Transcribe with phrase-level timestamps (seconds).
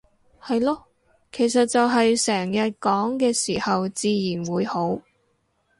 [0.41, 0.81] 係囉，
[1.31, 4.99] 其實就係成日講嘅時候自然會好